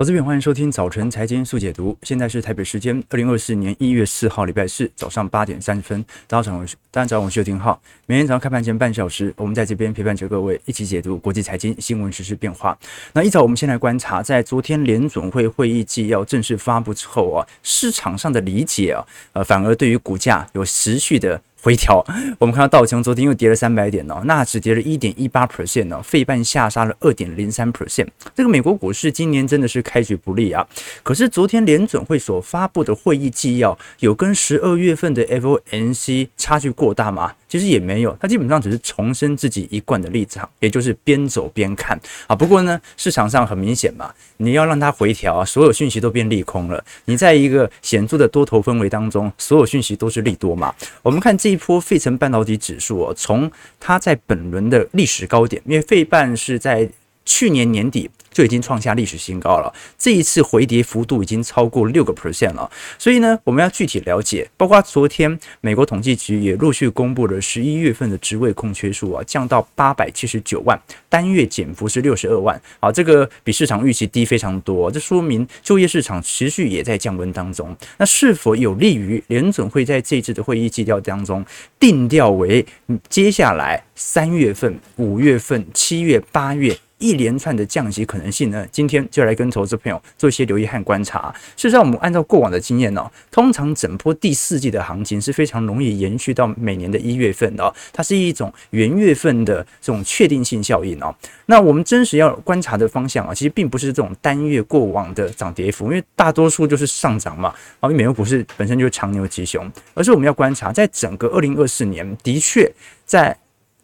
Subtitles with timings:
[0.00, 1.98] 投资朋友，欢迎收听早晨财经速解读。
[2.02, 6.00] 现在是台北时间二零二四年一月四号礼拜四早上八点三十分。
[6.28, 7.82] 大家早上，大家早上我是邱廷浩。
[8.06, 12.78] 每天早上开盘前半小时，我们在这边陪伴着各位一起解读国际财经新闻、时事变化。
[13.12, 21.42] 那一早，我们先来观察，在昨天联总会会议纪要正式发布之后啊，市场上的理解啊，呃，反而对于股价有持续的。
[21.60, 22.04] 回调，
[22.38, 28.06] 我们看到道琼昨天又跌了三百点呢，纳指跌了一点一八 percent 呢，费半下杀了二点零三 percent。
[28.34, 30.64] 这个美国股市今年真的是开局不利啊。
[31.02, 37.34] 可是昨天联准会所发布的会议纪要，有跟十二月份的 FOMC 差距过大吗？
[37.48, 42.36] 其实也没有，它基本上只是重申自己一贯的立场，也就是边走边看啊。
[42.36, 46.84] 不过呢，市场上很明显嘛，你要让它回调，所有讯息都变利空了。
[47.06, 50.74] 你在一个显著的多头氛围当中，所有讯息都是利多嘛。
[51.02, 56.88] 我们看这一波费城半导体指数哦，从它在本轮的历史高点，因为费半是在
[57.28, 58.10] 去年年底。
[58.30, 59.74] 就已经创下历史新高了。
[59.98, 62.70] 这一次回跌幅度已经超过六个 percent 了。
[62.96, 72.60] 所以呢，我们要具体了解，包括昨天美国统计局也陆续公布了十一月份的职位空缺数啊，降到八百七十九万，单月减幅是六十二万。
[72.78, 77.76] 啊，这个比市场预期低非常多，这说明就业市场持续也在降温当中。
[77.96, 81.44] 那是否有利于联准会在这次的会议纪要当中
[81.80, 82.64] 定调为
[83.08, 86.78] 接下来三月份、五月份、七月、八月？
[86.98, 88.66] 一连串的降息可能性呢？
[88.70, 91.32] 今天就来跟投资朋友做一些留意和观察。
[91.56, 101.14] 事实上，我们按照过往的经验呢，通常整波第四季的行情是非常容易延续到每年的一月份的，它是一种元月份的这种确定性效应哦。
[101.46, 112.70] 那我们真实要观察的方向啊，其实并不是这种单月过往的涨跌幅，因为大多数就是上涨嘛，啊，因为美国股市本身就是长牛吉熊，而是我们要观察在整个二零二四年，的确
[113.04, 113.38] 在。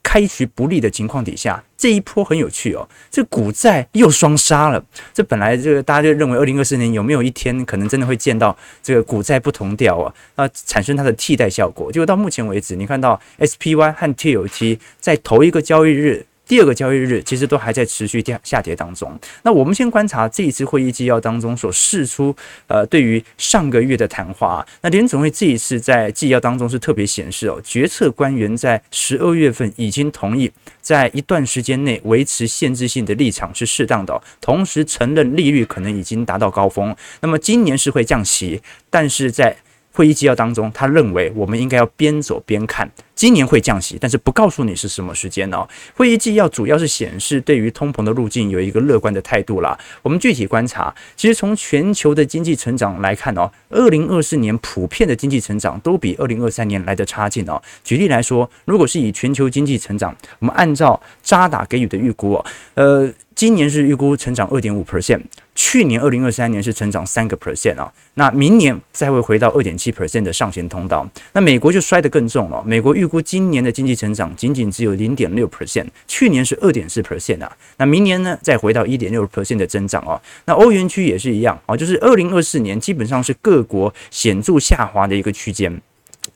[0.05, 4.85] 开局不利的情况底下，这一波很有趣哦，这股债又双杀了。
[5.13, 10.15] 这本来这个大家就认为，二零二四年有没有一天可能真的会见到这个股债不同调啊？
[10.37, 11.91] 那，产生它的替代效果。
[11.91, 16.27] 结果到目前为止，你看到 SPY 和 TLT 在头一个交易日。
[16.47, 19.19] 第二个交易日其实都还在持续下下跌当中。
[19.43, 22.35] 那我们先观察这一次会议纪要当中所释出，
[22.67, 24.67] 呃，对于上个月的谈话。
[24.83, 30.51] 那联总会这一次在纪要当中是特别显示哦，决策官员在十二月份已经同意
[30.81, 36.95] 在一段时间内维持限制性的立场是适当的，同时承认利率可能已经达到高峰。
[37.21, 39.57] 那么今年是会降息，但是在
[39.95, 42.91] 会议纪要当中，他认为我们应该要边走边看。
[43.15, 45.67] 今年会降息，但是不告诉你是什么时间哦。
[45.95, 49.79] 会议纪要主要是显示对于通膨的路径有一个乐观的态度啦。
[50.03, 57.63] 我们具体观察，其实从全球的经济成长来看哦，二零二四年普遍的经济成长都比二零二三年来得差劲哦。
[57.85, 62.45] 举例来说，如果是以全球经济成长，我们按照渣打给予的预估哦，
[62.75, 63.13] 呃。
[63.35, 65.21] 今年是预估成长二点五 percent，
[65.57, 71.09] 去年二零二三年是成长三个 percent 啊，那明年再会回到二点七 percent 的上行通道。
[71.33, 80.21] 那美国就摔得更重了，美国预估今年的经济成长仅仅只有零点六 percent，去年是二点四 percent 啊，那明年呢再回到一点六 percent 的增长哦。
[80.45, 85.83] 那欧元区也是一样啊，就是二零二四年基本上是各国显著下滑的一个区间。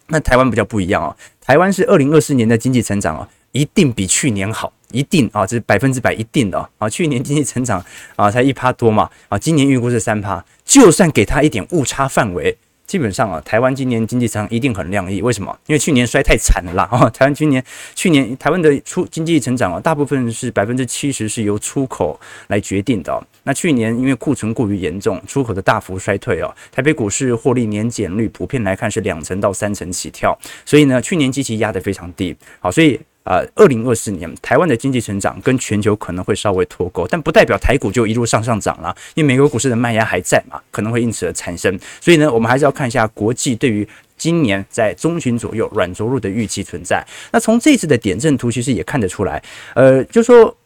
[0.09, 4.73] 那台湾比较不一样啊，台湾是二零二四年的经济成长啊，一定比去年好。
[4.91, 6.89] 一定啊，这是百分之百一定的啊！
[6.89, 7.85] 去年经济成长
[8.17, 12.57] 啊才一趴多嘛啊，今年预估是三趴，就算给他一点误差范围，
[12.87, 15.21] 基本上啊，台湾今年经济成长一定很亮丽。
[15.21, 15.55] 为什么？
[15.67, 17.05] 因为去年摔太惨了啦啊！
[17.13, 17.63] 台湾今年
[17.95, 23.23] 去年台湾的出经济成长啊，大部分是百分之七十是由出口来决定的。
[23.43, 32.99] 那去年因为库存过于严重，出口的大幅衰退哦，台北股市获利年减率普遍来看是两成到三成起跳，所以呢，去年基期压得非常低，好，所以。
[33.29, 41.79] 呃，二零二四年台湾的经济成长跟全球可能会稍微脱钩，但不代表台股就一路上上涨了，因为美国股市的卖压还在嘛，可能会因此而产生。
[42.01, 43.87] 所以呢，我们还是要看一下国际对于
[44.17, 47.07] 今年在中旬左右软着陆的预期存在。
[47.31, 49.43] 那从这次的点阵图其实也看得出来，
[49.75, 50.57] 呃，就说。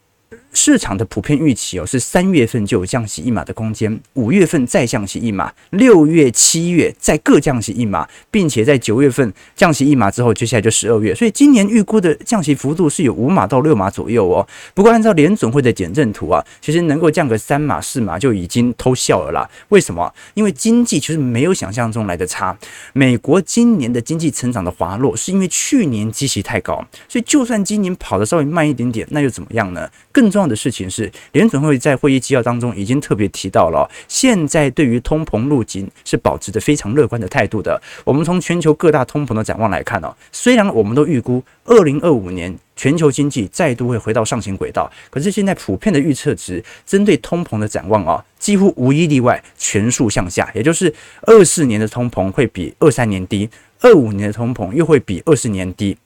[0.52, 11.14] 市场的普遍预期哦，是三月份就有降息一码的空间，五月份再降息一码，六月、七月再各降息一码，并且在九月份降息一码之后，接下来就十二月。
[11.14, 14.46] 所以今年预估的降息幅度是有五码到六码左右哦。
[14.74, 19.48] 不过按照联准会的点阵图啊，其实能够降个三码四码就已经偷笑了啦。
[19.70, 20.12] 为什么？
[20.34, 22.56] 因为经济其实没有想象中来的差。
[22.92, 29.88] 美国今年的经济成长的滑落，是因为去年基期太高，所以就算今年跑得稍微慢一点点，那又怎么样呢？
[30.12, 37.80] 更重的事情是，联准会在会议纪要当中已经特别提到了，现在对于通膨路径是保持着非常乐观的态度的。
[38.04, 50.92] 我们从全球各大通膨的展望来看哦，虽然我们都预估二零二五年全球经济再度会回到上行轨道，可是现在普遍的预测值针对通膨的展望啊，几乎无一例外全数向下，也就是
[51.22, 53.48] 二四年的通膨会比二三年低，
[53.80, 55.96] 二五年的通膨又会比二四年低。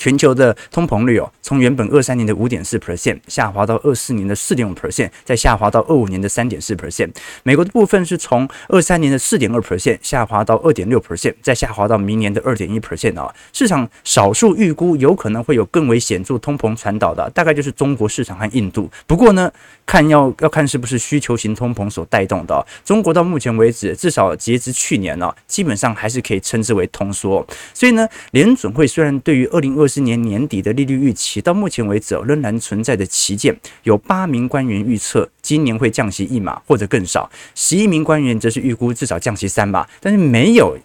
[0.00, 7.10] 全球的通膨率哦，从原本二三年的五点四 percent 下滑到二四年的四点五 percent，再下滑到二五年的三点四 percent。
[7.42, 13.30] 美国的部分是从二三年的四点二 percent 下滑到二点六 percent，再下滑到明年的二点一 percent 啊。
[13.52, 18.90] 市场少数预估有可能会有更为显著通膨传导的，大概就是中国市场和印度。
[19.06, 19.52] 不过呢，
[19.84, 22.66] 看要要看是不是需求型通膨所带动的。
[22.86, 27.46] 中国到目前为止，至少截至去年呢，基本上还是可以称之为通缩。
[27.74, 40.78] 所以呢，联准会虽然对于二零二十年年底的利率预期，到目前为止仍然存在的旗舰，有八名官员预测今年会降息一码或者更少，十一名官员则是预估至少降息三码，但是没有。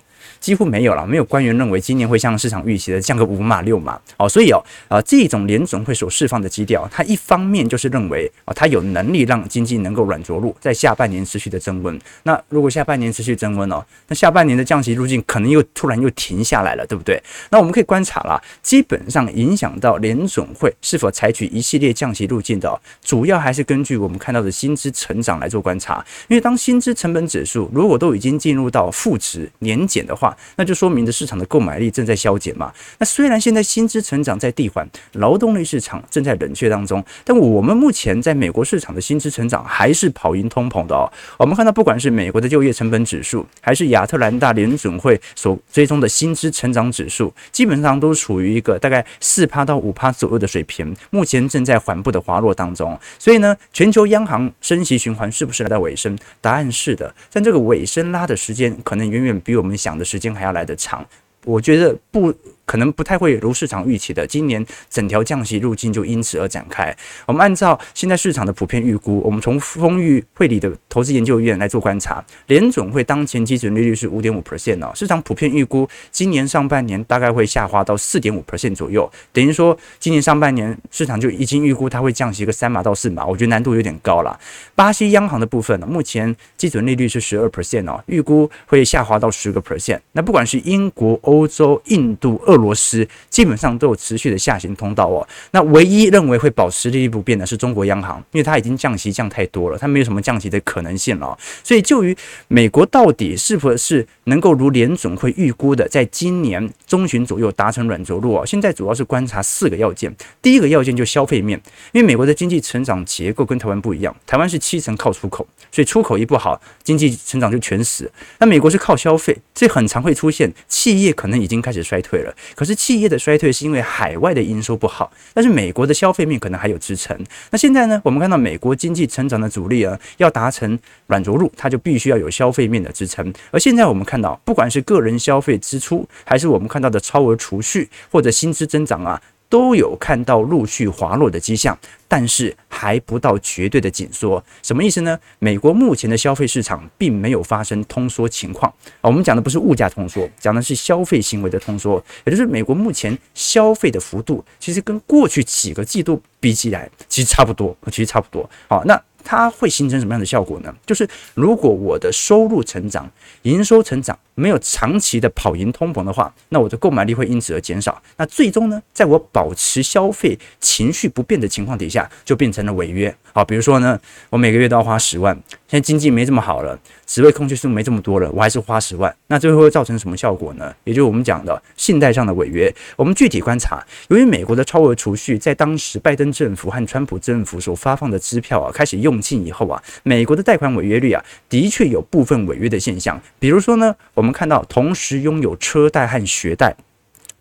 [0.45, 11.99] 几乎没有了，没有官员认为今年会像市场预期的降个五码六码哦，所以哦，啊，这种联总会所释放的基调，它一方面就是认为啊，它有能力让经济能够软着陆，在下半年持续的增温。
[12.21, 17.19] 那如果下半年持续增温哦，那下半年的降息路径可能又突然又停下来了，对不对？
[17.49, 26.05] 那我们可以观察了，基本上影响到联总会是否采取一系列降息路径的，主要还是根据我们看到的薪资成长来做观察。
[26.27, 32.71] 因为当薪资成本指数如果都已经进入到负值年减的话，那就说明着市场的购买力正在消减嘛。
[32.97, 41.11] 那虽然现在薪资成长在递缓，劳动力市场正在冷却当中，但我们目前在美国市场的薪资成长还是跑赢通膨的哦。
[41.37, 52.97] 我们看到，不管是美国的就业成本指数，还是亚特兰大联准会所追踪的薪资成长指数，基本上都处于一个大概四趴到五趴左右的水平，目前正在缓步的滑落当中。
[53.19, 56.17] 所以呢，全球央行升息循环是不是来到尾声？
[56.41, 60.24] 答案是的，但这个尾声拉的时间可能远远比我们想的时间。
[60.33, 61.05] 还要来得长，
[61.43, 62.33] 我觉得不。
[62.65, 66.95] 可能不太会如市场预期的，今年整条降息路径就因此而展开。
[67.25, 84.39] 我们按照现在市场的普遍预估，我们从丰裕汇理的投资研究院来做观察，联准会当前基准利率是五点五 percent 哦，市场普遍预估今年上半年大概会下滑到四点五 percent 左右，等于说今年上半年市场就已经预估它会降息个三码到四码，我觉得难度有点高了。
[84.73, 89.99] 巴西央行的部分呢，目前基准利率是十二 percent 哦，预估会下滑到十个 percent。
[90.13, 95.27] 那不管是英国、欧洲、印度、俄罗斯基本上都有持续的下行通道哦。
[95.51, 101.37] 那唯一认为会保持利率不变的是中国央行，因为它已经降息降太多了，它没有什么降息的可能性了。
[101.63, 102.15] 所以，就于
[102.47, 110.13] 美国到底是否是能够如联总会预估的，在今年中旬左右达成软着陆哦，现在主要是观察四个要件。
[110.41, 111.59] 第一个要件就消费面，
[111.91, 118.11] 因为美国的经济成长结构跟台湾不一样，台湾是七成靠出口，所以出口一不好，经济成长就全死。
[118.39, 122.75] 那美国是靠消费，所以很常会出现企业可能已经开始衰退了，可是。
[122.85, 127.17] 企业的衰退是因为海外的营收不好，但是美国的消费面可能还有支撑。
[127.49, 130.77] 那现在呢，我们看到美国经济成长的阻力啊，要达成
[131.07, 133.33] 软着陆，它就必须要有消费面的支撑。
[133.49, 139.19] 而现在我们看到，不管是个人消费支出，还是我们看到的超额储蓄或者薪资增长啊。
[139.49, 141.77] 都有看到陆续滑落的迹象，
[142.07, 144.43] 但是还不到绝对的紧缩。
[144.61, 145.17] 什么意思呢？
[145.39, 148.71] 美国目前的消费市场并没有发生通缩情况
[149.01, 149.03] 啊。
[149.03, 158.49] 我们讲的不是物价通缩，讲的是消费行为的通缩，也就是美国目前消费的幅度，其实跟过去几个季度比起来，其实差不多，其实差不多。
[158.67, 159.01] 好，那。
[159.25, 160.73] 它会形成什么样的效果呢？
[160.85, 168.01] 就是如果我的收入成长、营收成长没有长期的跑赢通膨的话，那我的购买力会因此而减少。
[168.17, 173.13] 那最终呢，在我保持消费情绪不变的情况底下，就变成了违约。
[173.33, 175.35] 好，比如说呢，我每个月都要花十万，
[175.67, 180.71] 现在经济没这么好了，职位空缺数没这么多了，我还是花十万，那最后会造成什么效果呢？
[180.85, 182.73] 也就是我们讲的信贷上的违约。
[182.95, 189.15] 我们具体观察，由于美国的超额储蓄在当时拜登政府和川普政府所发放的支票啊开始用。
[189.25, 193.19] 尽以后啊，美国的贷款违约率啊，的确有部分违约的现象。
[193.39, 196.75] 比如说呢，我们看到同时拥有车贷和学贷，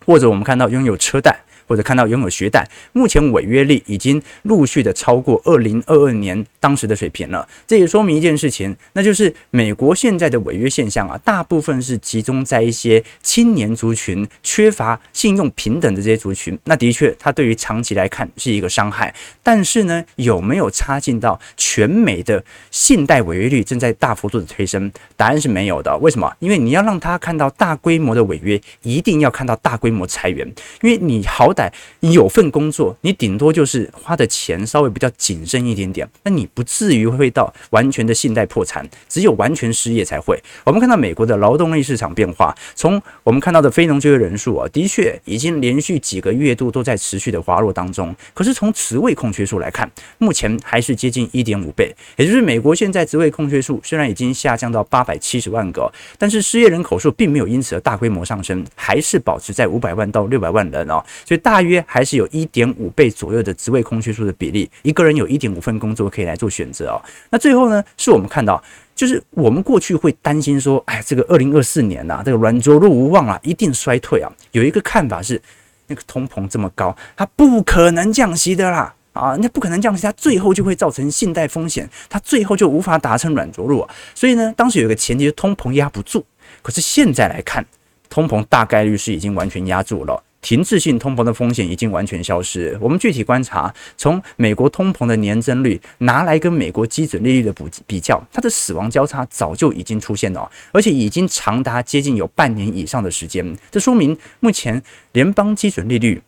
[0.07, 1.41] 或者我们看到拥有车贷。
[1.67, 7.49] 或者看到拥有学贷，目前违约率已经陆续的超过二零二二年当时的水平了。
[7.67, 16.59] 这也说明一件事情，那就是美国现在的违约现象啊，大部分是集中在一些青年族群、缺乏信用平等的这些族群。
[16.65, 19.15] 那的确，它对于长期来看是一个伤害。
[19.43, 24.93] 但是呢，有没有插进到全美的信贷违约率正在大幅度的推升？
[25.17, 25.97] 答案是没有的。
[25.99, 26.31] 为什么？
[26.41, 30.47] 因为你要让他看到大规模的违约，一定要看到大规模裁员。
[30.83, 31.54] 因为你好。
[31.55, 31.71] 歹
[32.01, 40.43] 有份工作，你顶多就是花的钱稍微比较谨慎一点点，那你不至于会到完全的信贷破产，只有完全失业才会。
[40.65, 48.15] 我们看到美国的劳动力市场变化，从我们看到的非农就业人数啊，的确已经连续几个月度都在持续的滑落当中。
[48.35, 66.97] 可是从职位空缺数来看，目前还是接近一点五倍，也就是美国现在职位空缺数虽然已经下降到八百七十万个，但是失业人口数并没有因此而大规模上升，还是保持在五百万到六百万人哦，所以大约还是有一点五倍左右的职位空缺数的比例，一个人有一点五份工作可以来做选择哦。
[67.29, 68.63] 那最后呢，是我们看到。
[68.95, 74.33] 就是我们过去会担心说，哎，这个二零二四年呐、这个软着陆无望啊，一定衰退啊。
[74.53, 75.43] 有一个看法是，
[75.89, 83.95] 那个通膨这么高，它不可能降息的啦，啊，那不可能降息，它最后就会造成信贷风险，它最后就无法达成软着陆啊。
[84.15, 86.25] 所以呢，当时有一个前提通膨压不住，
[86.63, 87.67] 可是现在来看，
[88.09, 90.23] 通膨大概率是已经完全压住了。
[90.45, 92.77] 停滞性通膨的风险已经完全消失。
[92.79, 103.57] 我们具体观察，从美国通膨的年增率拿来跟美国基准利率的比比较，它的死亡交叉早就已经出现了，而且已经长达接近有半年以上的时间。
[103.71, 104.83] 这说明目前
[105.13, 106.21] 联邦基准利率。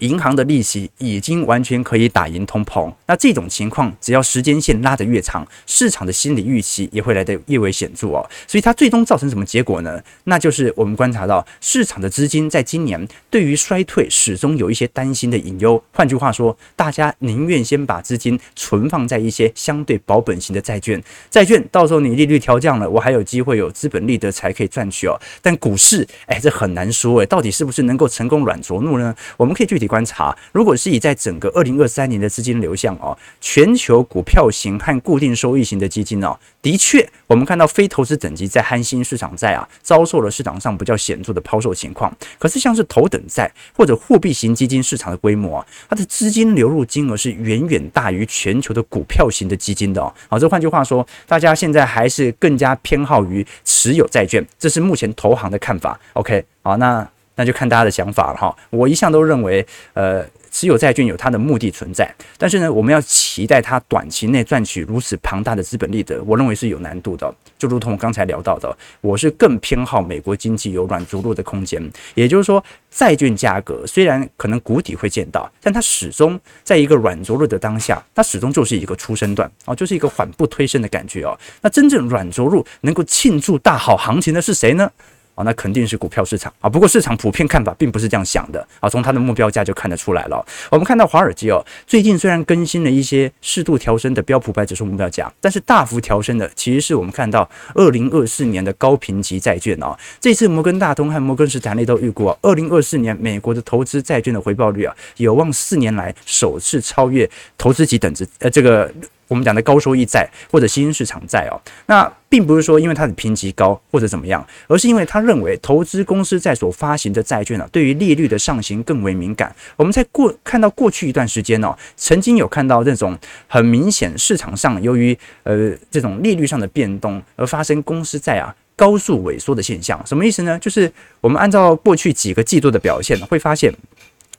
[0.00, 8.28] 银行的利息已经完全可以打赢通膨，那这种情况，只要时间线拉得越长，市场的心理预期也会来得越为显著哦。
[8.46, 10.02] 所以它最终造成什么结果呢？
[10.24, 15.82] 那就是我们观察到市场的资金在今年对于衰退始终有一些担心的隐忧。
[15.92, 25.18] 换句话说，大家宁愿先把资金存放在一些相对保本型的债券，债券到时候你利率调降了，我还有机会有资本利得才可以赚取哦。
[25.40, 29.14] 但股市，哎，这很难说诶，到底是不是能够成功软着陆呢？
[29.38, 29.85] 我们可以具体。
[29.86, 42.14] 观察，如果是以在整个二零二三年的资金流向哦，全球股票型和固定收益型的基金哦，的确，我们看到非投资等级在和新兴市场债啊，遭受了市场上比较显著的抛售情况。
[42.38, 50.12] 可是像是头等债或者货币型基金市场的规模啊，它的资金流入金额是远远大于全球的股票型的基金的哦。
[50.28, 55.98] 好，这换句话说，大家现在还是更加偏好于持有债券，这是目前投行的看法。
[56.14, 57.15] OK，好，那。
[57.36, 58.54] 那就看大家的想法了哈。
[58.70, 59.64] 我一向都认为，
[59.94, 67.32] 呃，持有债券有它的目的存在，但是呢，我们要期待它短期内赚取如此庞大的资本利得，我认为是有难度的。
[67.58, 71.82] 就如同我刚才聊到的，我是更偏好美国经济有软着陆的空间。
[72.14, 81.38] 也就是说，债券价格虽然可能谷底会见到，但它始终在一个软着陆的当下，它始终就是一个出升段哦，就是一个缓步推升的感觉哦。
[81.62, 84.90] 那真正软着陆能够庆祝大好行情的是谁呢？
[85.36, 86.68] 啊，那肯定是股票市场啊。
[86.68, 88.88] 不过市场普遍看法并不是这样想的啊。
[88.88, 90.44] 从它的目标价就看得出来了。
[90.70, 99.96] 我们看到华尔街哦，最近虽然更新了一些适度调升的标普百指数目标价，但是大幅调升的其实是我们看到二零二四年的高评级债券哦。
[100.20, 107.28] 这次摩根大通和摩根士丹利都预估啊，二零二四年美国的投资债券的回报率啊，有望四年来首次超越
[107.58, 108.90] 投资级等值呃这个。
[109.28, 119.54] 我们讲的高收益债或者新兴市场债哦，那并不是说因为它的评级高或者怎么样，而是因为他认为投资公司在所发行的债券啊，对于利率的上行更为敏感。
[119.76, 123.18] 我们在过看到过去一段时间哦，曾经有看到这种
[123.48, 130.00] 很明显市场上由于呃这种利率上的变动而发生公司债啊高速萎缩的现象。
[130.06, 130.58] 什么意思呢？
[130.58, 133.72] 就是我们按照过去几个季度的表现会发现，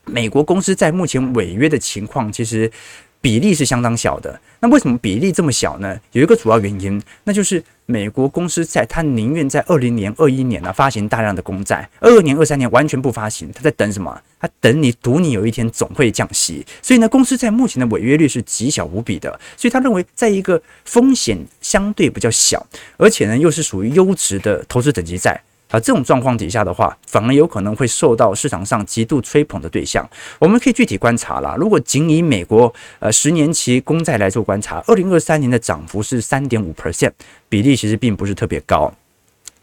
[0.05, 2.71] 美国公司债目前违约的情况其实。
[3.19, 5.99] 比例是相当小的，那为什么比例这么小呢？
[6.11, 14.19] 有一个主要原因，那就是美国公司债，它宁愿在二零年、二一年呢发行大量的公债，二二年、二三年完全不发行，它在等什么？
[14.39, 16.65] 它等你赌你有一天总会降息。
[16.81, 22.65] 所以呢，公司在目前的违约率是极小无比的，所以他认为，在一个风险相对比较小，
[22.97, 25.41] 而且呢又是属于优质的投资等级债。
[25.69, 30.07] 啊，这种状况底下的话，反而有可能会受到市场上极度吹捧的对象。
[30.39, 37.11] 我们可以具体观察啦，如果仅以美国呃十年期公债来做观察，二零二三年的涨幅是三点五 percent，
[37.49, 38.93] 比例其实并不是特别高。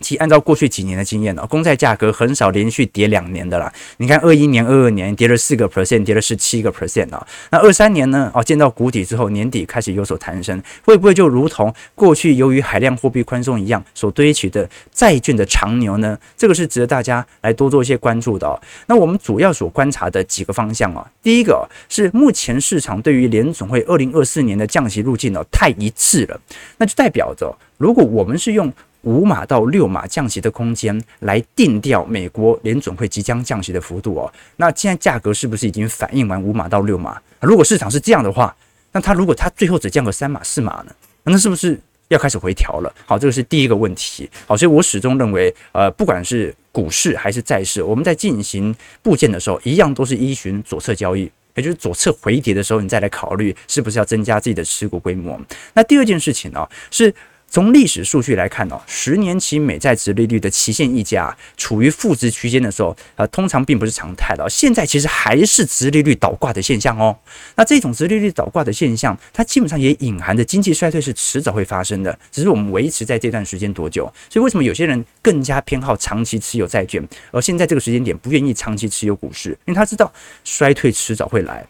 [0.01, 3.73] 其按照过去几年的经验呢，公债价格很少连续跌两年的啦。
[3.97, 7.27] 你看，二一年、二二年跌了四个 percent，跌了十七个 percent 啊。
[7.51, 8.31] 那二三年呢？
[8.35, 16.19] 哦，见到谷底之后，年底开始有所弹升，会不会就如同过去由于海量货币宽松一样所堆起的债券的长牛呢？
[16.37, 18.61] 这个是值得大家来多做一些关注的哦。
[18.87, 26.41] 那我们主要所观察的几个方向啊，第一个是目前市场对于联总会二零二四年的降息路径呢太一致了，
[26.79, 28.73] 那就代表着如果我们是用。
[29.05, 37.21] 五码到六码降息的空间来定调美国联准会即将降息的幅度哦，那现在价格是不是已经反映完五码到六码？
[37.41, 38.55] 如果市场是这样的话，
[38.93, 40.93] 那它如果它最后只降个三码四码呢？
[41.23, 41.79] 那是不是？
[42.09, 42.95] 要开始回调了。
[43.07, 44.29] 好，这个是第一个问题。
[44.47, 55.41] 好，所以我始终认为，呃，不管是股市还是债市，我们在进行部件的时候，一样都是依循左侧交易，也就是左侧回跌的时候，你再来考虑是不是要增加自己的持股规模。
[55.73, 57.13] 那第二件事情呢、是。
[57.55, 64.45] 从历史数据来看哦，十年期美债殖利率的期限溢价处于负值区间的时候，呃，通常并不是常态的。
[64.51, 67.17] 现在其实还是殖利率倒挂的现象哦。
[67.55, 74.13] 那这种殖利率倒挂的现象，它基本上也隐含着经济衰退是迟早会发生的，只是我们维持在这段时间多久。
[74.29, 79.51] 所以为什么有些人更加偏好长期持有债券，而现在这个时间点不愿意长期持有股市？
[79.67, 81.65] 因为他知道衰退迟早会来，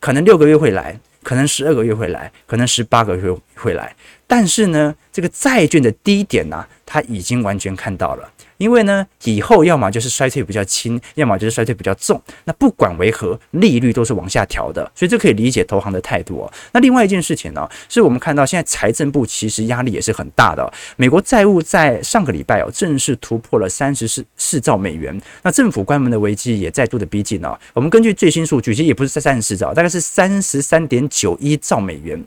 [0.00, 3.94] 可能六个月会来，可能十二个月会来，可能十八个月会来。
[4.28, 8.30] 但是呢，这个债券的低点呢、啊，它已经完全看到了。
[8.58, 12.20] 因为呢，以后要么就是衰退比较轻，要么就是衰退比较重。
[12.44, 16.52] 那不管为何，利率都是往下调的，所以这可以理解投行的态度哦。
[16.72, 20.72] 那另外一件事情呢，是我们看到现在财政部其实压力也是很大的。
[20.96, 25.18] 美国债务在上个礼拜哦，正式突破了三十四四兆美元。
[25.42, 27.58] 那政府关门的危机也再度的逼近了。
[27.72, 32.22] 我们根据最新数据，其实也不是在三十四兆，大概是三十三点九一兆美元。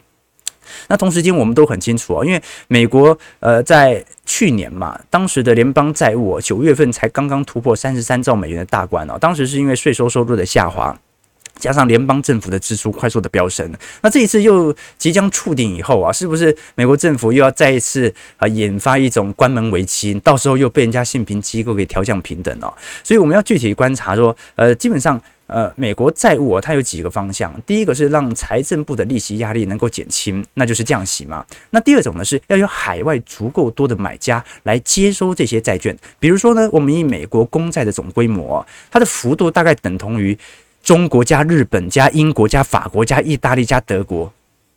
[0.87, 10.97] 那同时间，我们都很清楚啊，因为美国呃在去年嘛，当时的联邦债务九月份才刚刚突破三十三兆美元的大关哦，当时是因为税收收入的下滑，
[11.57, 22.73] 加上联邦政府的支出快速的飙升，那这一次又即将触顶以后啊，是不是美国政府又要再一次啊引发一种关门危机，到时候又被人家信评机构给调降平等哦？
[23.03, 25.21] 所以我们要具体观察说，呃，基本上。
[25.51, 27.53] 呃，美国债务啊，它有几个方向。
[27.65, 31.45] 第一个是让财政部的利息压力能够减轻，那就是降息嘛。
[31.71, 35.95] 那第二种呢，是要有海外足够多的买家来接收这些债券。
[36.19, 40.37] 比如说呢，我们以美国公债的总规模，它的幅度大概等同于
[40.81, 44.31] 中国加日本加英国加法国加意大利加德国。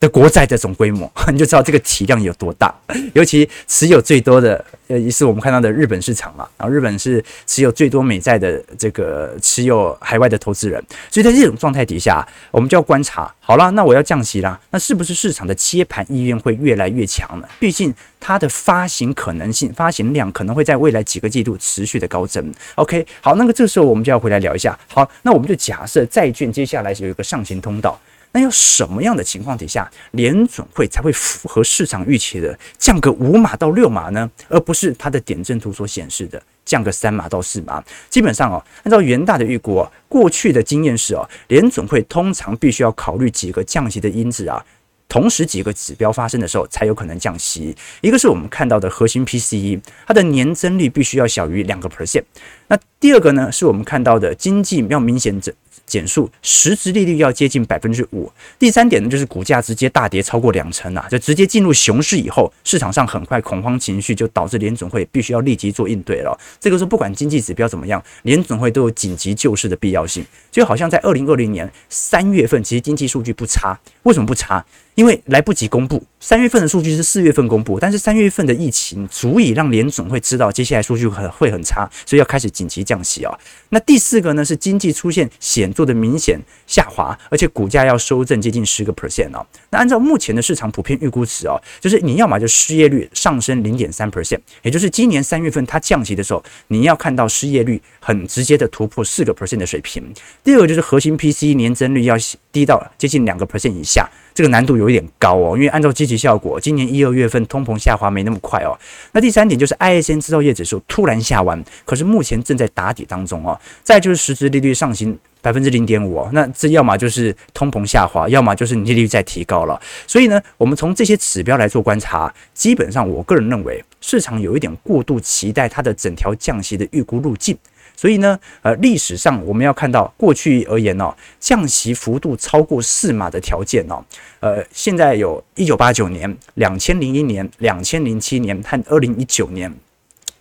[0.08, 2.74] 国债的总规模， 你就知道这个体量有多大。
[3.12, 6.48] 尤其持有最多的，呃，也是我们看到的日本市场嘛。
[6.56, 13.32] 然后日本是持有最多美债的这个持有海外的投资人，所以在这种状态底下，我们就要观察。
[13.40, 17.48] 好了，那我要降息啦，那是不是市场的接盘意愿会越来越强呢？
[17.58, 22.52] 毕竟它的发行可能性、发行量可能会在未来几个季度持续的高增。
[22.76, 24.78] OK，好，那个这时候我们就要回来聊一下。
[24.88, 27.98] 好，那我们就假设债券接下来有一个上行通道。
[28.34, 34.28] 那要什么样的情况底下，联准会才会符合市场预期的降个五码到六码呢？
[34.48, 37.80] 而不是它的点阵图所显示的降个三码到四码。
[38.10, 44.60] 基本上哦，按照元大的预估哦，过去的经验是哦，联准会通常必须要考虑几个降息的因子啊，
[45.08, 47.76] 同时几个指标发生的时候才有可能降息。
[48.00, 52.24] 一个是我们看到的核心 PCE，它的年增率必须要小于两个 percent。
[52.74, 55.54] 那第二个呢，是我们看到的经济要明显减。
[55.86, 58.32] 减速，实质利率要接近百分之五。
[58.58, 66.36] 第三点呢，就是股价直接大跌超过两成啊，就直接进入熊市以后，市场上很快恐慌情绪就导致联准会必须要立即做应对了。
[66.58, 70.24] 这个时候不管经济指标怎么样，联准会都有紧急救市的必要性。
[70.50, 74.64] 就好像在二零二零年三月份，其实经济数据不差，为什么不差？
[74.94, 83.38] 因为来不及公布，三月份的数据是四月份公布，但是三月份的疫情足以让联总会知道接下来数据很会很差，所以要开始紧急降息啊。
[83.68, 89.46] 那第四个呢，是经济出现显著的明显下滑，而且股价要修正接近十个 percent 哦。
[89.68, 100.02] 那按照目前的市场普遍预估值哦，就是你要么就失业率上升零点三 percent，也就是今年三月份它降息的时候，你要看到失业率很直接的突破四个 percent 的水平。
[100.42, 102.16] 第二个就是核心 P C 年增率要
[102.50, 104.08] 低到接近两个 percent 以下。
[104.34, 108.76] 这个难度有一点高哦，因为按照积极效果，今年一二月份通膨下滑没那么快哦。
[109.12, 113.58] 那第三点就是 ISM 制造业指数突然下弯，可是目前正在打底当中哦。
[113.84, 119.80] 再就是实质利率上行百分之零点五哦，那这要么就是通膨下滑，要么就是利率在提高了。
[120.06, 127.56] 所以呢，我们从这些指标来做观察，基本上我个人认为市场有一点过度期待它的整条降息的预估路径。
[127.96, 134.04] 所以呢，呃，历史上我们要看到过去而言哦，降息幅度超过四码的条件哦，
[134.40, 139.72] 呃，现在有一九八九年、两千零一年、两千零七年和二零一九年。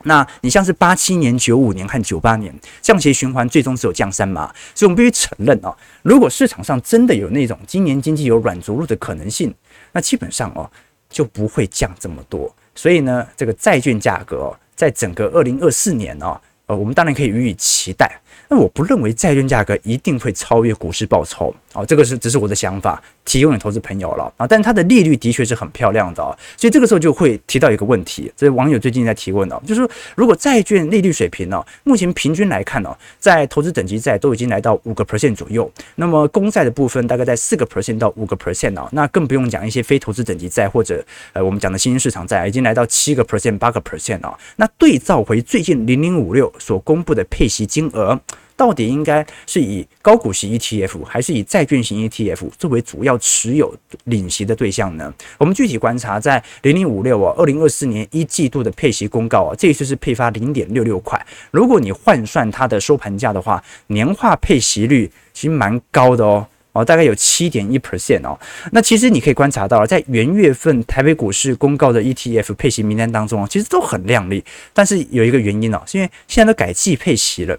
[0.05, 4.53] 那你像是八七年、九五年和九八年降息循环，最终只有降三码。
[4.75, 9.53] 所以我们必须承认哦，如果市场上真的有那种今年经济有软着陆的可能性，
[9.93, 10.69] 那基本上哦
[11.09, 12.53] 就不会降这么多。
[12.75, 16.37] 所以呢，这个债券价格，在整个二零二四年哦。
[16.67, 23.03] 呃，我们当然可以予以期待，那我不认为债券价格一定会超越股市报酬，哦，这个是只是我的想法。
[23.25, 48.19] 提供给投资朋友了啊，但它的利率的确是很漂亮的啊，所以这个时候就会提到一个问题，这是网友最近在提问的，就是说如果债券利率水平呢，目前平均来看呢，在投资等级债都已经来到五个 percent 左右，那么公债的部分大概在四个 percent 到五个 percent 啊，那更不用讲一些非投资等级债或者呃我们讲的新兴市场债已经来到七个 percent 八个 percent 啊，那对照回最近零零五六所公布的配息金额。
[48.55, 55.13] 到底应该是以高股息 ETF 还是以债券型 ETF 作为主要持有领息的对象呢？
[55.37, 61.19] 我们具体观察，在零零五六啊，二零二四年一季度的配息公告啊，这一次是配发零点六六块。
[61.51, 68.39] 如果你换算它的收盘价的话，年化配息率其实蛮高的哦，哦，大概有七点一 percent 哦。
[68.71, 74.43] 那其实你可以观察到，在元月份台北股市公告的 ETF 配息名单当中啊，其实都很亮丽。
[74.73, 77.57] 但是有一个原因哦，是因为现在都改季配息了。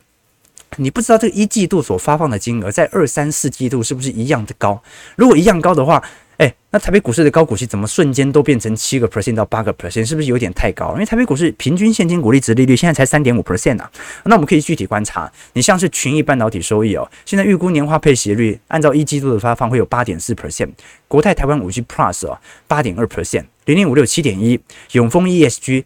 [0.76, 4.82] 你不知道这个一季度所发放的金额在二三四季度是不是一样的高？
[5.16, 6.02] 如果一样高的话，
[6.36, 10.04] 哎，那台北股市的高股息怎么瞬间都变成七个 percent 到八个 percent？
[10.04, 10.92] 是不是有点太高？
[10.94, 13.88] 因为台北股市平均现金股利殖利率现在才三点五 percent 啊。
[14.24, 20.70] 那我们可以具体观察，你像是群益半导体收益哦，现在预估年化配息率按照一季度的发放会有八点四 percent，
[21.06, 24.58] 国泰台湾五 G Plus 哦八点二 percent，零零五六七点一，
[24.92, 25.84] 永丰 ESG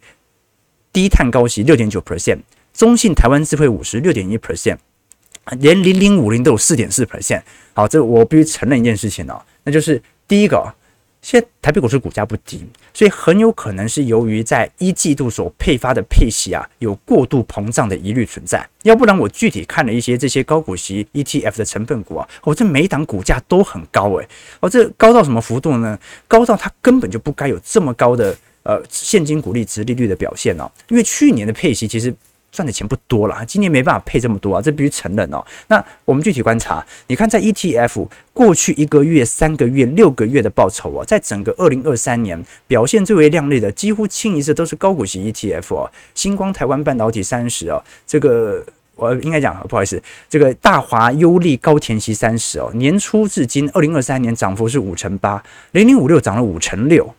[0.91, 2.39] 低碳高息六点九 percent。
[2.79, 4.77] 中信台湾智慧五十六点一 percent，
[5.59, 7.41] 连零零五零都有四点四 percent。
[7.73, 10.73] 好，这我必须承认一件事情哦，那就是第一个，
[11.21, 18.65] 现在台北股市股价不低，所以很有可能是由于在一季度所配发的配息啊有过度膨胀的疑虑存在。
[18.83, 24.29] 要不然我具体看了一些这些高股息 ETF 的成分股啊，我、这每档股价都很高诶，
[24.61, 25.99] 哦，这高到什么幅度呢？
[26.29, 32.15] 高到它根本就不该有这么高的呃现金股利值利率的表现哦，因为去年的配息其实。
[32.51, 35.45] 赚的钱不多了，今年没办法配这么多啊，这必须承认哦。
[35.67, 45.91] 那我们具体观察，你看在 ETF 过去一个月、三个月、六个月的报酬啊，在整个二零二三年表现最为亮丽的，几乎清一色都是高股息 ETF 哦。
[46.15, 57.13] 星光台湾半导体三十哦，这个我应该讲不好意思，这个大华优利高田息三十哦，年初至今二零二三年涨幅是五成八，零零五六涨了五成六，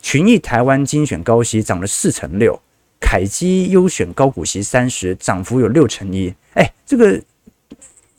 [0.00, 2.60] 群益台湾精选高息涨了四成六。
[3.00, 6.32] 凯基优选高股息三十，涨幅有六成一。
[6.54, 7.20] 哎，这个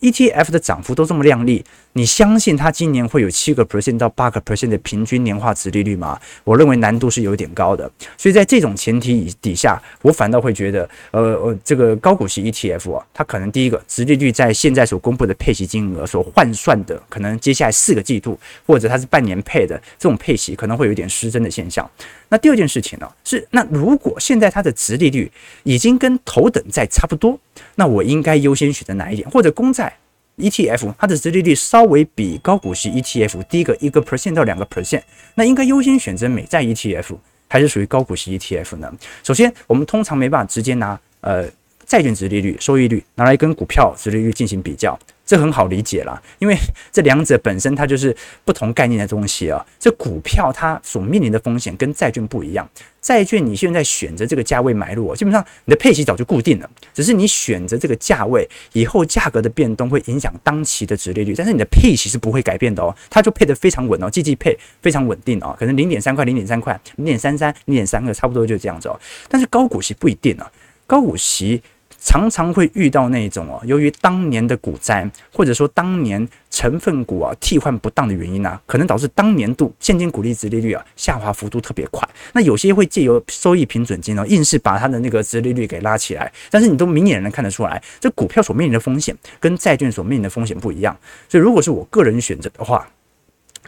[0.01, 1.63] ETF 的涨幅都这么亮丽。
[1.93, 6.17] 你相信它今年会有七个 percent 到八个 percent 的平均年化值利率吗？
[6.43, 7.91] 我认为难度是有点高的。
[8.15, 21.89] 所以在这种前提以底下，我反倒会觉得，呃呃，这个高股息 ETF 啊，它可能第一个值利率在现在所公布的配息金额所换算的，可能接下来四个季度或者它是半年配的这种配息，可能会有点失真的现象。
[22.29, 25.31] 那第二件事情呢，是那如果现在它的殖利率
[25.63, 27.39] 已经跟头等债差不多，
[27.75, 29.29] 那我应该优先选择哪一点？
[29.29, 29.93] 或者公债
[30.37, 35.01] ？ETF 它的殖利率稍微比高股息 ETF 低个一个 percent 到两个 percent，
[35.35, 37.17] 那应该优先选择美债 ETF
[37.49, 38.93] 还是属于高股息 ETF 呢？
[39.23, 41.45] 首先，我们通常没办法直接拿呃
[41.85, 44.97] 债券殖利率、收益率拿来跟股票殖利率进行比较。
[45.29, 46.57] 这很好理解啦，因为
[46.91, 49.63] 这两者本身它就是不同概念的东西啊。
[49.77, 52.67] 这股票它所面临的风险跟债券不一样，
[52.99, 68.99] 债券你现在选择这个价位买入，基本上你的配息早就固定了，只是你选择这个价位以后价格的变动会影响当期的殖利率，但是你的配息是不会改变的哦，它就配得非常稳哦，季季配非常稳定哦，可能零点三块、零点三块、零点三三、零点三二，差不多就这样子哦。
[69.27, 70.51] 但是高股息不一定啊，
[70.87, 71.61] 高股息。
[72.01, 82.07] 常常会遇到那种哦，由于当年的股灾，或者说当年成分股啊替换不当的原因啊，可能导致当年度现金股利值利率啊下滑幅度特别快。
[82.33, 86.31] 那有些会借由收益平准金哦，硬是把它的那个值利率给拉起来。
[86.49, 90.97] 但是你都明眼能看得出来，这股票所面临的风险跟债券所面临的风险不一样。
[91.27, 92.87] 所以如果是我个人选择的话，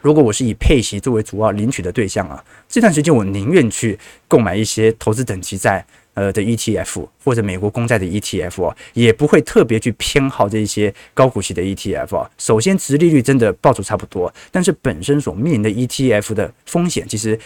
[0.01, 5.85] 如果我是以配息作为主要领取的对象啊，这段时间我宁愿去购买一些投资等级债。
[6.21, 12.29] 呃的 ETF 或者美国公债的 ETF 啊，也不会特别去偏好这些高股息的 ETF 啊。
[12.37, 17.37] 首先，殖利率真的报酬差不多，但是本身所面临的 ETF 的风险，其实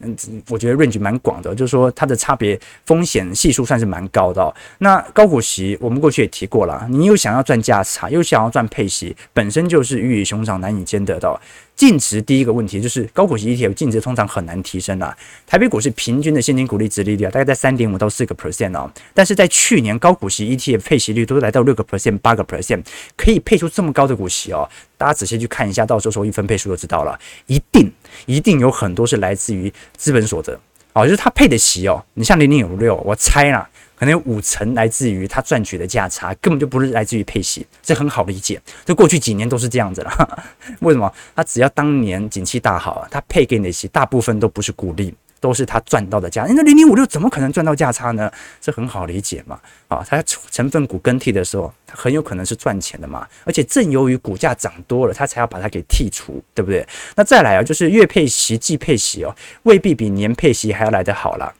[0.00, 0.16] 嗯，
[0.48, 4.52] 我觉得 range 蛮广的，就是说它的差别风险系数算是蛮高的。
[4.78, 11.40] 那高股息我们过去也提过了，你又想要赚价差，又想要赚配息，本身就是鱼与熊掌难以兼得的。
[11.76, 15.16] 净值第一个问题就是高股息 ETF 净值通常很难提升啊。
[15.44, 18.90] 台北股市平均的现金股利殖利率啊，大概在三点五到四个 percent 哦。
[19.12, 22.82] 但是在去年高股息 ETF 配息率都来到六个 percent、八个 percent，
[23.16, 24.68] 可以配出这么高的股息哦。
[24.96, 27.18] 大家仔细去看一下，到时候收益分配数就知道了。
[27.46, 27.92] 一定
[28.26, 30.58] 一定有很多是来自于资本所得
[30.92, 32.02] 哦，就是它配的息哦。
[32.14, 38.60] 你像零零五六，我猜啦，可能有五成来自于它赚取的价差，根本就不是来自于配息，这很好理解。
[38.84, 40.44] 这过去几年都是这样子了。
[40.80, 41.12] 为什么？
[41.34, 45.12] 它只要当年景气大好，它配给你的息大部分都不是股利。
[45.44, 48.32] 都是他赚到的价，那零零五六怎么可能赚到价差呢？
[48.62, 56.86] 这很好理解嘛，啊，它成分股更替的时候，很有可能是赚钱的嘛，而且正由于股价涨多了，它才要把它给剔除，对不对？
[57.14, 61.52] 那再来啊，就是月配息、季配息哦，未必比年配息还要来得好啦。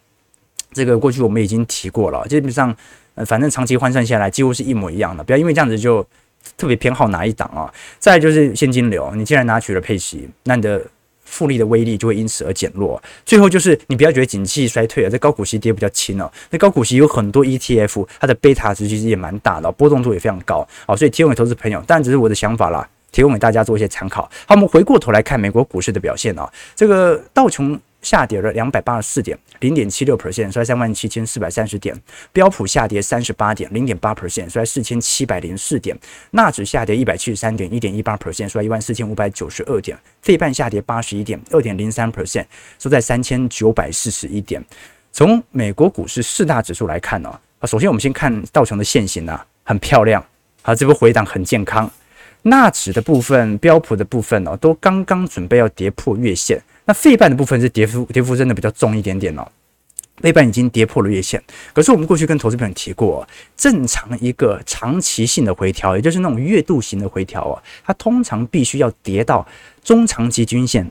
[0.72, 2.74] 这个过去我们已经提过了，基本上，
[3.16, 6.02] 呃，反正长期换算下来，几乎是一模一样的，不要因为这样子就
[6.56, 7.70] 特别偏好哪一档啊。
[7.98, 10.80] 再就是现金流，你既然拿取了配息，那你的。
[11.34, 13.02] 复利的威力就会因此而减弱。
[13.26, 16.30] 最后就是你不要觉得景气衰退了，这高股息跌比较轻哦。
[16.50, 20.66] 那高股息有很多 ETF，它的贝塔值其实也蛮大的，波动度也非常高。
[20.86, 24.22] 好，所以提供给投资朋友，但只是我的想法啦，提供给大家做一些参考。
[24.46, 27.80] 好，我们回过头来看美国股市的表现啊，这个道琼。
[28.04, 31.98] 下跌了两百八十四点，零点七六 percent，收在三万七千四百三十点。
[32.32, 35.98] 标普下跌三十八点，零点八 percent，收在四千七百零四点。
[36.30, 39.98] 纳指下跌一百七十三点，一点一八 percent，收在一万四千五百九十二点。
[40.20, 42.44] 费半下跌八十一点，二点零三 percent，
[42.78, 44.62] 收在三千九百四十一点。
[45.10, 50.22] 从美国股市四大指数来看呢，啊，首先我们先看道琼的线型啊，很漂亮，
[50.62, 51.90] 啊，这波回档很健康。
[52.42, 56.62] 纳指的部分、标普的部分哦，都刚刚准备要跌破月线。
[56.86, 59.46] 那费半的部分是跌幅，跌幅真的比较重一点点哦。
[60.22, 61.42] 背半已经跌破了月线，
[61.72, 69.44] 可是我们过去跟投资朋友提过，正常一个长期性的回调，也就是那种月度型的回调啊，它通常必须要跌到
[69.82, 70.88] 中长期均线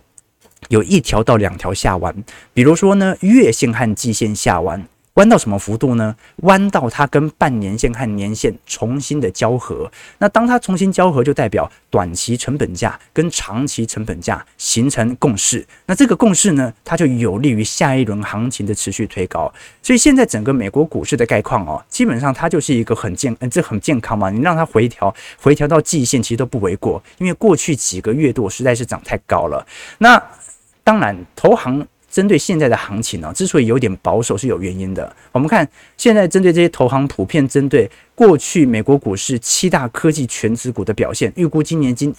[0.68, 2.14] 有一条到两条下弯，
[2.54, 4.86] 比如说呢，月线和季线下弯。
[5.16, 6.16] 弯到什么幅度呢？
[6.38, 9.92] 弯到它跟半年线和年线重新的交合。
[10.18, 15.64] 那当它重新交合，就代表短期成本价跟长期成本价形成共识。
[15.86, 19.54] 那这个共识呢，它就有利于下一轮行情的持续推高。
[19.84, 24.32] 所以现在整个美国股市的概况哦，基本上它就是一个很健，嗯，这很健康嘛。
[24.32, 29.64] 你让它回调，回调到季线其实都不为过，因为过去几个月度实在是涨太高了。
[30.00, 30.20] 那
[30.84, 31.88] 当然，投行。
[32.14, 35.12] 针对现在的行情呢、之所以有点保守是有原因的。
[35.32, 42.14] 我们看现在针对这些投行，普遍针对过去美国股市七大科技权值股的表现，预估今年今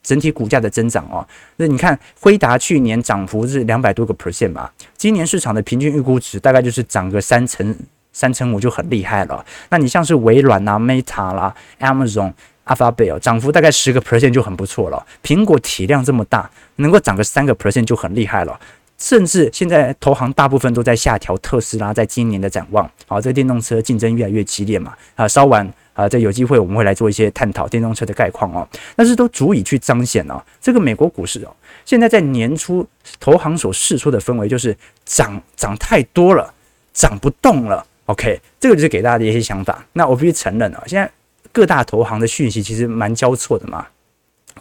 [0.00, 1.26] 整体股价的增长哦。
[1.56, 7.76] 那你看辉达去年涨幅是两百多个 percent 嘛，今年市场的平均预估值大概就是涨个三成
[8.12, 9.44] 三成五就很厉害了。
[9.70, 12.32] 那你像是微软啦、Meta 啦、Amazon、
[12.66, 15.04] Alphabet 涨幅大概十个 percent 就很不错了。
[15.20, 18.56] 苹果体量这么大，能够涨个三个 percent 就很厉害了。
[19.02, 31.52] 甚至现在投行大部分都在下调特斯拉在今年的展望，好，这电动车竞争越来越激烈嘛，啊，稍晚啊，这有机会我们会来做一些探讨电动车的概况哦，但是都足以去彰显哦，这个美国股市哦，
[31.84, 32.86] 现在在年初
[33.18, 36.54] 投行所释出的氛围就是涨涨太多了，
[36.94, 39.84] 涨不动了，OK，这个就是给大家的一些想法。
[39.94, 41.10] 那我必须承认啊，现在
[41.50, 43.84] 各大投行的讯息其实蛮交错的嘛。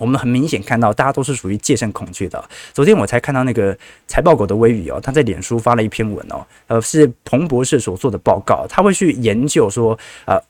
[0.02, 2.44] 我们很明显看到，大家都是属于戒慎恐惧的。
[2.74, 10.42] 昨天我才看到那个财报狗的微语哦，他在脸书发了一篇文哦，呃，是彭博士所做的报告，他会去研究说，呃，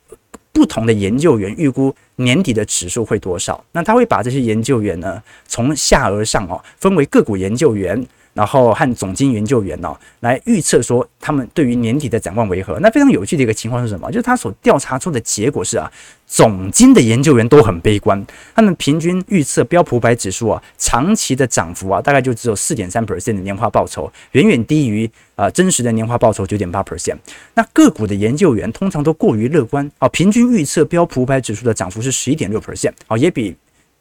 [0.54, 8.08] 不同的研究员预估年底的指数会多少，那他会把这些研究员呢，从下而上哦，分为个股研究员。
[8.34, 12.80] 然后和总经研究员哦，来预测说他们对于年底的展望为何？
[12.80, 14.10] 那非常有趣的一个情况是什么？
[14.10, 15.92] 就是他所调查出的结果是啊，
[16.26, 27.18] 总经的研究员都很悲观，他们平均预测标普五百指数啊，长期的涨幅啊，大概就只有四点三 percent 的年化报酬，远远低于啊真实的年化报酬九点八 percent。
[27.56, 33.56] 那个股的研究员通常都过于乐观啊，平均预测标普五百指数的涨幅是十一点六 percent 啊，也比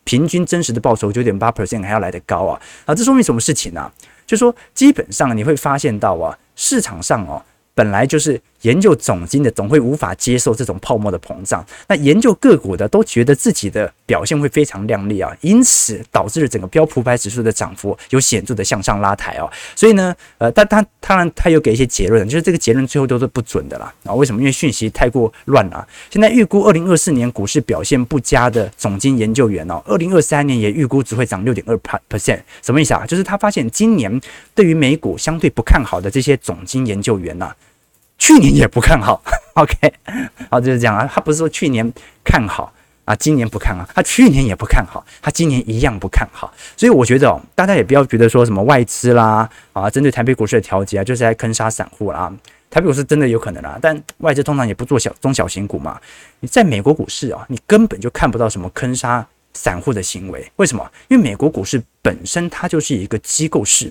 [0.04, 3.90] 平均真实的报酬九点八 percent 还要来得高啊啊，这说明什么事情呢？
[4.30, 7.42] 就说基本上你会发现到啊，市场上哦，
[7.74, 8.40] 本来就是。
[8.62, 19.50] 研究总经的总会无法接受这种泡沫的膨胀，那研究个股的都觉得自己的表现会非常亮丽啊，因此导致了整个标普百指数的涨幅有显著的向上拉抬哦。
[19.74, 24.14] 所以呢，呃，但他当然他有给一些结论，就是这个结论最后都是不准的啦啊。
[24.14, 24.40] 为什么？
[24.40, 25.86] 因为讯息太过乱了。
[26.10, 31.76] 现在预估二零二四年股市表现不佳的总经研究员哦，二零二三年也预估只会涨六点二
[32.08, 33.06] percent，什么意思啊？
[33.06, 34.20] 就是他发现今年
[34.54, 37.54] 对于美股相对不看好的这些总经研究员呐。
[38.20, 39.20] 去年也不看好，
[39.56, 39.74] OK，
[40.50, 41.10] 好，就是这样啊。
[41.12, 41.90] 他不是说去年
[42.22, 42.72] 看好
[43.06, 46.52] 啊，今年不看好，他去年也不看好，他今年一样不看好。
[46.76, 52.30] 所以我觉得哦，大家也不要觉得说什么外资啦啊，针对台北股市的调节啊，就是在坑杀散户啦。
[52.68, 55.98] 台北股市真的有可能啦，但外资通常也不做小中小型股嘛。
[56.40, 60.46] 你在美国股市啊，你根本就看不到什么坑杀散户的行为。
[60.56, 60.88] 为什么？
[61.08, 63.90] 因为美国股市本身它就是一个机构市。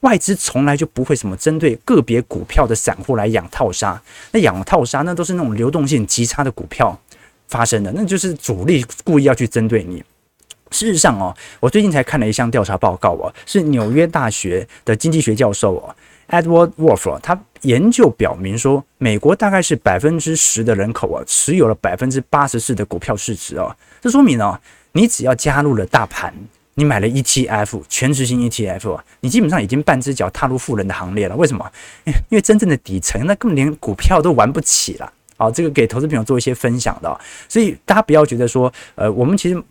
[0.00, 4.00] 外资从来就不会什么针对个别股票的散户来养套杀，
[4.32, 6.98] 那养套杀那都是那种流动性极差的股票
[7.48, 10.02] 发生的，那就是主力故意要去针对你。
[10.70, 15.94] 事实上哦，我最近才看了一项调查报告哦，是纽约大学的经济学教授哦
[16.28, 24.58] ，Edward Wolf，他研究表明说，美国大概是百分之十的人口啊，持有了百分之八十四的股票市值哦，这说明哦，
[24.92, 26.32] 你只要加入了大盘。
[26.80, 31.36] 你买了 ETF 全执行 ETF，你基本上已经半只脚踏入富人的行列了。
[31.36, 31.70] 为什么？
[32.06, 35.12] 因为真正的底层那根本连股票都玩不起了。
[35.36, 37.20] 好，这个给投资朋友做一些分享的。
[37.50, 39.62] 所以大家不要觉得说，呃，我们其实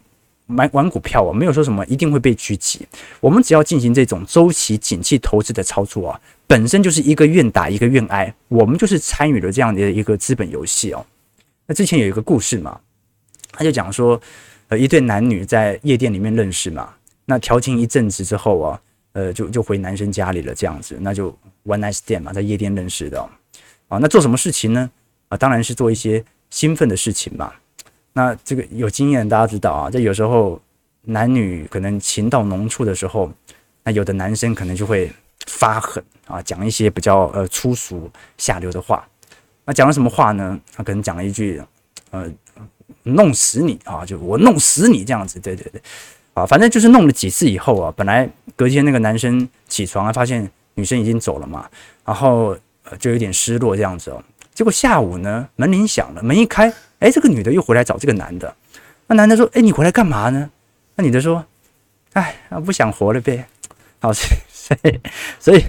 [0.46, 2.88] 买玩股票啊，没有说什么一定会被狙击。
[3.20, 8.32] 我们只要进行这种周期景气投资的操作啊，本身就是一个愿打一个愿挨。
[8.50, 11.04] 我们就是参与了这样的一个资本游戏哦。
[11.66, 12.80] 那之前有一个故事嘛，
[13.52, 14.22] 他就讲说，
[14.68, 16.94] 呃，一对男女在夜店里面认识嘛。
[17.30, 21.30] 那调情一阵子之后啊，呃，就就回男生家里了，这样子，那就
[21.64, 23.22] one night stand 嘛，在夜店认识的，
[23.88, 24.90] 啊，那做什么事情呢？
[25.28, 27.54] 啊，当然是做一些兴奋的事情嘛。
[28.14, 30.60] 那这个有经验，大家知道啊，这有时候
[31.04, 33.32] 男女可能情到浓处的时候，
[33.84, 35.12] 那有的男生可能就会
[35.46, 39.08] 发狠啊，讲一些比较呃粗俗下流的话。
[39.66, 40.60] 那讲了什么话呢？
[40.74, 41.62] 他可能讲了一句，
[42.10, 42.28] 呃，
[43.04, 45.80] 弄死你啊，就我弄死你这样子，对对对。
[46.34, 51.70] 啊，反正就是弄了几次以后啊，本来隔天那个男生起床啊，发现女生已经走了嘛，
[52.06, 52.58] 然后
[53.00, 54.24] 就有点失落这样子哦。
[54.54, 58.54] 结果下午呢，门铃响了，门一开，哎，这个女的又回来找这个男的。
[59.08, 60.50] 那男的说：“哎，你回来干嘛呢？”
[60.96, 61.44] 那女的说
[62.14, 63.46] ：“哎，不想活了呗。”
[64.00, 65.00] 好，所以
[65.40, 65.66] 所以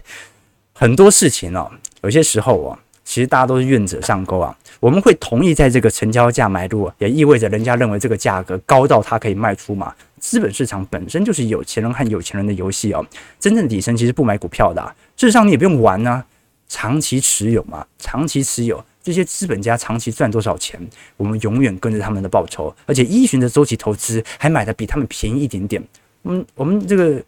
[0.75, 1.70] 很多事情哦，
[2.03, 4.56] 有些时候哦，其实大家都是愿者上钩啊。
[4.78, 9.94] 我们会同意在这个成交价买入，也意味着人家认为这个价格高到他可以卖出嘛。
[10.18, 13.04] 资本市场本身就是有钱人和有钱人的游戏哦。
[13.38, 14.82] 真正底层其实不买股票的，
[15.16, 16.24] 事实上你也不用玩呢，
[16.68, 20.80] 长期持有嘛，长期持有这些资本家长期赚多少钱，
[21.16, 25.82] 我们永远跟着他们的报酬，而且依循着周期投资，还买的比他们便宜一点点。
[26.24, 27.22] 嗯，我们这个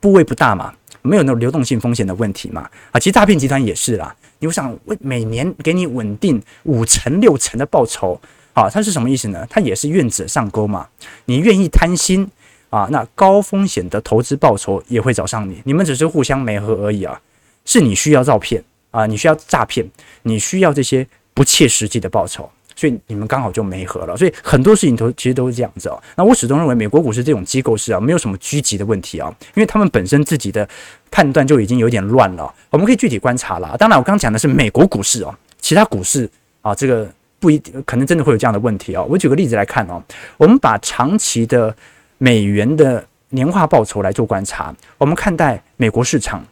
[0.00, 2.68] 部位不大嘛，没有那种流动性风险的问题嘛。
[2.90, 4.14] 啊，其实诈骗集团也是啦。
[4.42, 8.20] 你想为每年给你稳定五成六成的报酬，
[8.54, 9.46] 啊，它是什么意思呢？
[9.48, 10.88] 它也是愿者上钩嘛。
[11.26, 12.28] 你愿意贪心
[12.68, 15.62] 啊，那高风险的投资报酬也会找上你。
[15.64, 17.20] 你们只是互相美合而已啊。
[17.64, 19.88] 是你需要照片啊，你需要诈骗，
[20.22, 22.50] 你需要这些不切实际的报酬。
[22.74, 26.02] 所以你们刚好就没合了，所以很多事情都其实都是这样子哦。
[26.16, 30.68] 那我始终认为美国股市这种机构是啊，没有什么狙击的问题啊，因为他们本身自己的
[31.10, 32.52] 判断就已经有点乱了。
[32.70, 33.76] 我们可以具体观察了。
[33.76, 36.28] 当然，我刚刚讲的是美国股市哦，其他股市
[36.60, 37.08] 啊，这个
[37.38, 39.06] 不一定可能真的会有这样的问题哦。
[39.08, 40.02] 我举个例子来看哦，
[40.36, 41.74] 我们把长期的
[42.18, 46.44] 美元的年化报酬来做观察，我们看待美国市场、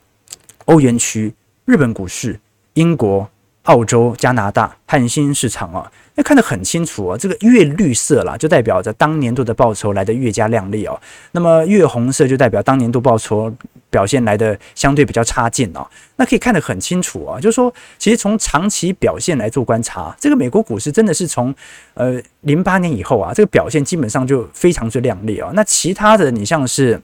[0.64, 1.32] 欧元区、
[1.64, 2.38] 日本股市、
[2.74, 3.28] 英国、
[3.70, 5.90] 澳洲、加拿大和新市场啊。
[6.16, 11.00] 那看得很清楚啊，这个越绿色啦，就代表着当年度的报酬来得越加亮丽哦。
[11.30, 13.50] 那么越红色就代表当年度报酬
[13.88, 15.86] 表现来得相对比较差劲哦。
[16.16, 21.54] 那可以看得很清楚啊，就是说，其实从长期表现来做观察，这个美国股市真的是从
[21.94, 25.52] 呃零八年以后啊，这个表现基本上就非常之亮丽哦。
[25.54, 27.00] 那其他的你像是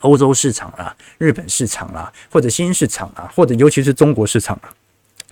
[0.00, 4.70] 欧洲市场啦、日本市场啦，或者新市场啊，或者尤其是中国市场啊。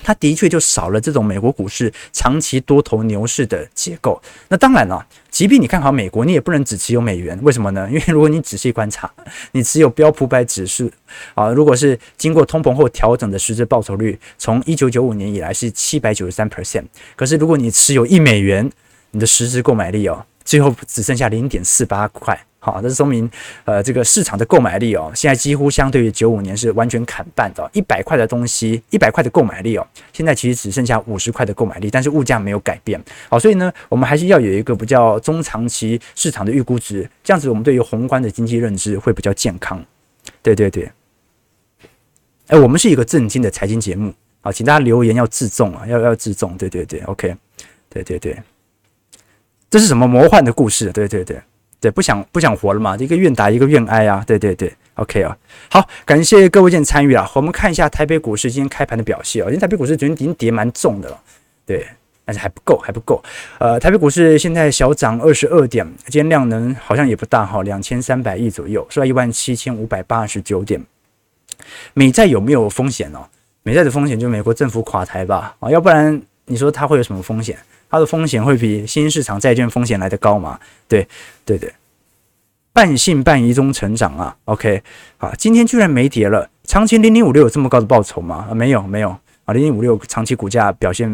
[0.05, 4.21] 它的确就少了这种美国股市长期多头牛市的结构。
[4.49, 7.37] 那当然了，即便你看好美国，你也不能只持有美元。
[7.43, 7.89] 为什么呢？
[7.91, 9.11] 因为如果你仔细观察，
[9.53, 10.91] 你持有标普百指数
[11.35, 16.85] 啊，如果是经过通膨后调整的实质报酬率，从一九九五年以来是七百九十三 percent。
[17.17, 18.71] 可是如果你持有一美元，
[19.13, 22.39] 你的实质购买力哦，最后只剩下零点四八块。
[22.65, 23.31] 好，这说明，
[23.67, 27.71] 呃，这个市场的购买力哦，现在几乎相对于九五年是完全砍半的。
[27.75, 32.99] 一百块的东西，一百块的购买力哦，现在其实只剩下五十块的购买力，但是物价没有改变。
[33.29, 39.85] 好，所以呢，我们还是要有一个比较中长期市场的预估值，这样子我们对于宏观的经济认知会比较健康。
[40.41, 40.91] 对对对，
[42.47, 46.57] 哎，我们是一个正经的财经节目，好，请大家留言要自重啊，要要自重。
[46.57, 47.37] 对对对，OK，
[47.91, 48.43] 对对对，
[49.69, 50.91] 这是什么魔幻的故事？
[50.93, 51.39] 对对对。
[51.85, 52.97] 对，不想不想活了嘛？
[52.97, 54.25] 一个愿打一个愿挨啊！
[54.27, 55.37] 对对对，OK 啊，
[55.69, 57.31] 好，感谢各位今天参与啊。
[57.35, 61.21] 我们看一下台北股市今天开盘的表现啊，因为台北股市昨天已经跌蛮重的了，
[61.67, 61.87] 对，
[62.25, 63.23] 但是还不够，还不够。
[63.59, 70.83] 呃，台北股市现在小涨二十二点，今天量能好像也不大哈，两千三百亿左右，是吧一万七千五百八十九点。
[71.93, 73.23] 美债有没有风险呢？
[73.63, 75.55] 美债的风险就美国政府垮台吧？
[75.61, 77.59] 啊，要不然你说它会有什么风险？
[77.95, 80.59] 它的风险会比新市场债券风险来得高吗？
[80.89, 81.07] 对，
[81.45, 81.73] 对对，
[82.73, 84.37] 半信半疑中成长啊。
[84.47, 84.83] OK，
[85.17, 88.49] 好，今天居然没跌了，长期零零五六有这么高的报酬吗？
[88.51, 89.11] 啊，没有没有
[89.45, 91.09] 啊，零零五六长期股价表现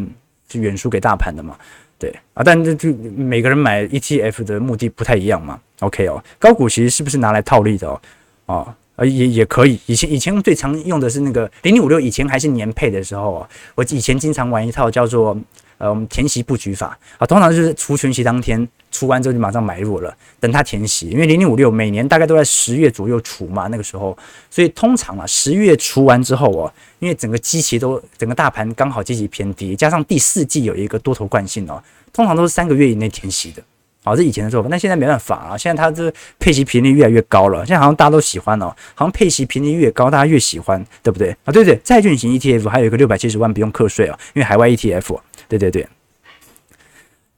[0.51, 1.55] 是远输给大盘的嘛。
[1.99, 5.61] 对啊，但这就每个人买 ETF 的目的不太一样嘛。
[5.81, 8.01] OK 哦，高股息是不是拿来套利的哦？
[8.47, 9.79] 哦，呃也也可以。
[9.85, 15.37] 以前以前最常用的是那个零零五六，以前还是年配的时候，我以前经常玩一套叫做
[15.81, 24.17] 呃我们填息布局法啊，通常就是除权息当天除完之后就马上买入了，等它填息，因为零零五六每年大概都在十月左右除嘛，那个时候，
[24.51, 33.63] 所以通常啊十月除完之后哦，因为整个基期都整个大盘刚好基期偏低，加上第四季有一个多头惯性哦，通常都是三个月以内填息的。
[34.03, 35.59] 好，这以前的做法，但现在没办法啊。
[35.59, 41.53] 现在它这配息频率越来越高了，现在好像大家都喜欢哦，好像配息频率越高，大家越喜欢，对不对啊？
[41.53, 45.19] 对对，债券型 ETF 还有一个六百七十万不用课税啊，因为海外 ETF。
[45.51, 45.85] 对对对，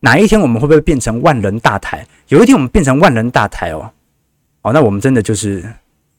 [0.00, 2.06] 哪一天我们会不会变成万人大台？
[2.28, 3.90] 有一天我们变成万人大台哦，
[4.60, 5.64] 哦，那我们真的就是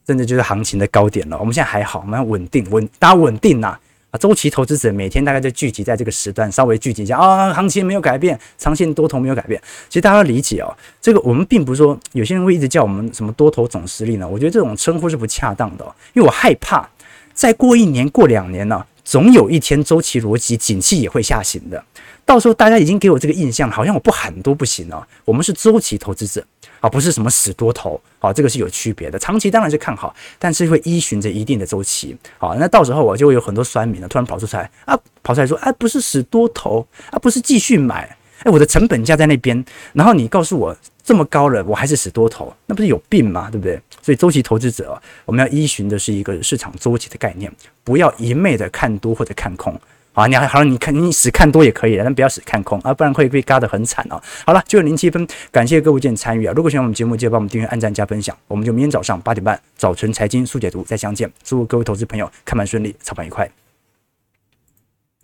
[0.03, 1.37] 真的就是行情的高点了。
[1.37, 3.77] 我们现在还好，我们要稳定稳，大家稳定呐。
[4.09, 9.59] 啊，周期投资者每天大概就聚集在这个时段，稍微聚集一下啊，行情没有改变，长线多头没有改变。
[9.89, 10.69] 其实大家要理解哦，
[11.01, 14.27] 这个我们并不是说有些人会一直叫我们什么多头总司令呢？
[14.27, 16.87] 我觉得这种称呼是不恰当的，因为我害怕
[17.33, 21.83] 再过一年、过两年呢，总有一天周期逻辑景气也会下行的。
[22.25, 25.05] 到时候大家已经给我这个印象，好像我不喊都不行了。
[25.25, 26.45] 我们是周期投资者。
[26.79, 29.17] 啊，不是什么死多头，好，这个是有区别的。
[29.17, 32.13] 长期当然是看好，但是会依循着一定的周期。
[32.37, 34.93] 好，那到时候我就会有很多酸民呢，突然跑出来啊，
[35.23, 43.49] 跑出来说，哎，不是死多头，啊，不是继续买，哎，我的成本价在那边，然后你告诉我这么高了，我还是死多头，那不是有病吗？
[43.51, 43.79] 对不对？
[44.01, 47.51] 所以周期投资者，我们要依循的是一个市场周期的概念，
[47.83, 49.77] 不要一昧的看多或者看空。
[50.13, 54.21] 好，你还好，你看你死看多也可以，但不要死看空啊，不然会被嘎得很惨哦。
[54.45, 56.53] 好了，九点零七分，感谢各位今天参与啊！
[56.55, 58.37] 如果喜欢我们节目，记得帮我们订阅、按赞、加分享。
[58.47, 61.31] 我们就明天早上八点半，早晨财经速解读再相见。
[61.43, 63.62] 祝各位投资朋友看盘顺利，操盘愉快。